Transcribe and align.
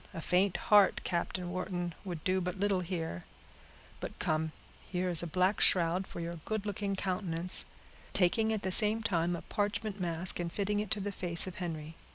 A 0.15 0.19
faint 0.21 0.57
heart, 0.57 1.01
Captain 1.03 1.51
Wharton, 1.51 1.93
would 2.03 2.23
do 2.23 2.41
but 2.41 2.59
little 2.59 2.79
here; 2.79 3.21
but 3.99 4.17
come, 4.17 4.51
here 4.91 5.11
is 5.11 5.21
a 5.21 5.27
black 5.27 5.61
shroud 5.61 6.07
for 6.07 6.19
your 6.19 6.37
good 6.37 6.65
looking 6.65 6.95
countenance," 6.95 7.65
taking, 8.11 8.51
at 8.51 8.63
the 8.63 8.71
same 8.71 9.03
time, 9.03 9.35
a 9.35 9.43
parchment 9.43 9.99
mask, 10.01 10.39
and 10.39 10.51
fitting 10.51 10.79
it 10.79 10.89
to 10.89 10.99
the 10.99 11.11
face 11.11 11.45
of 11.45 11.57
Henry. 11.57 11.97